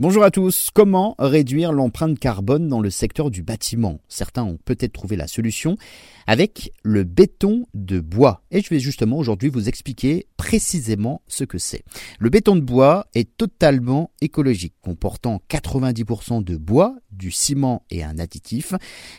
[0.00, 0.70] Bonjour à tous.
[0.72, 4.00] Comment réduire l'empreinte carbone dans le secteur du bâtiment?
[4.08, 5.76] Certains ont peut-être trouvé la solution
[6.26, 8.42] avec le béton de bois.
[8.50, 11.84] Et je vais justement aujourd'hui vous expliquer précisément ce que c'est.
[12.18, 18.18] Le béton de bois est totalement écologique, comportant 90% de bois, du ciment et un
[18.18, 18.72] additif.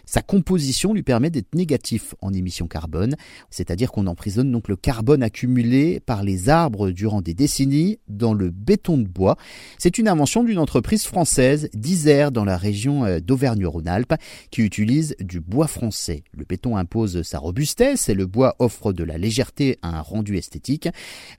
[0.05, 3.15] Sa composition lui permet d'être négatif en émissions carbone,
[3.51, 8.49] c'est-à-dire qu'on emprisonne donc le carbone accumulé par les arbres durant des décennies dans le
[8.49, 9.37] béton de bois.
[9.77, 10.70] C'est une invention d'une entreprise
[11.05, 14.13] française d'Isère dans la région euh, d'Auvergne-Rhône-Alpes
[14.51, 16.23] qui utilise du bois français.
[16.37, 20.37] Le béton impose sa robustesse et le bois offre de la légèreté à un rendu
[20.37, 20.87] esthétique.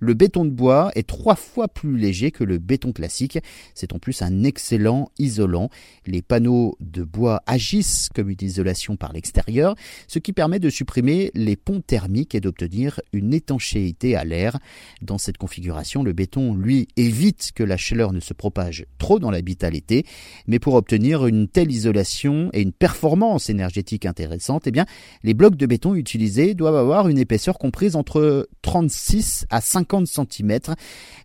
[0.01, 3.39] Le béton de bois est trois fois plus léger que le béton classique.
[3.75, 5.71] C'est en plus un excellent isolant.
[6.07, 9.75] Les panneaux de bois agissent comme une isolation par l'extérieur,
[10.09, 14.59] ce qui permet de supprimer les ponts thermiques et d'obtenir une étanchéité à l'air.
[15.01, 19.31] Dans cette configuration, le béton, lui, évite que la chaleur ne se propage trop dans
[19.31, 20.05] l'habitat l'été,
[20.47, 24.73] mais pour obtenir une telle isolation et une performance énergétique intéressante, eh
[25.23, 30.59] les blocs de béton utilisés doivent avoir une épaisseur comprise entre 36 à 50 cm.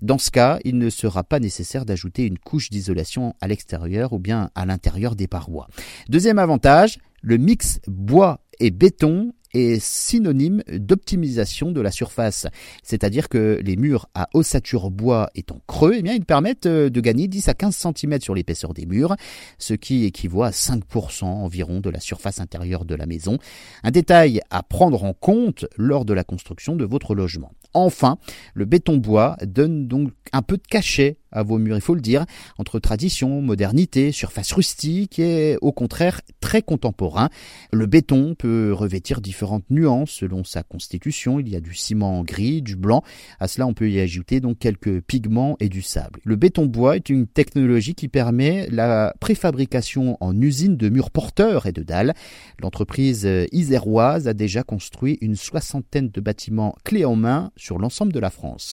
[0.01, 4.19] Dans ce cas, il ne sera pas nécessaire d'ajouter une couche d'isolation à l'extérieur ou
[4.19, 5.67] bien à l'intérieur des parois.
[6.07, 12.47] Deuxième avantage, le mix bois et béton est synonyme d'optimisation de la surface.
[12.83, 17.01] C'est-à-dire que les murs à ossature bois étant creux, eh bien, ils permettent euh, de
[17.01, 19.15] gagner 10 à 15 cm sur l'épaisseur des murs,
[19.57, 23.37] ce qui équivaut à 5% environ de la surface intérieure de la maison.
[23.83, 27.51] Un détail à prendre en compte lors de la construction de votre logement.
[27.77, 28.17] Enfin,
[28.55, 32.01] le béton bois donne donc un peu de cachet à vos murs, il faut le
[32.01, 32.25] dire,
[32.57, 37.29] entre tradition, modernité, surface rustique et au contraire très contemporain.
[37.71, 41.39] Le béton peut revêtir différentes nuances selon sa constitution.
[41.39, 43.03] Il y a du ciment gris, du blanc.
[43.39, 46.19] À cela, on peut y ajouter donc quelques pigments et du sable.
[46.23, 51.65] Le béton bois est une technologie qui permet la préfabrication en usine de murs porteurs
[51.65, 52.13] et de dalles.
[52.59, 58.21] L'entreprise iséroise a déjà construit une soixantaine de bâtiments clés en main sur l'ensemble de
[58.21, 58.76] la France.